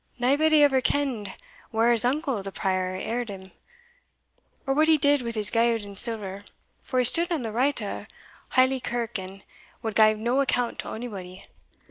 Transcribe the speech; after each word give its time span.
Naebody 0.17 0.63
ever 0.63 0.81
kenn'd 0.81 1.35
whare 1.71 1.91
his 1.91 2.03
uncle 2.03 2.41
the 2.41 2.51
prior 2.51 2.93
earded 2.97 3.29
him, 3.29 3.51
or 4.65 4.73
what 4.73 4.87
he 4.87 4.97
did 4.97 5.21
wi' 5.21 5.29
his 5.31 5.51
gowd 5.51 5.83
and 5.83 5.95
silver, 5.95 6.41
for 6.81 6.97
he 6.97 7.05
stood 7.05 7.31
on 7.31 7.43
the 7.43 7.51
right 7.51 7.79
o' 7.83 8.05
halie 8.53 8.79
kirk, 8.79 9.19
and 9.19 9.43
wad 9.83 9.95
gie 9.95 10.15
nae 10.15 10.39
account 10.41 10.79
to 10.79 10.87
onybody. 10.87 11.43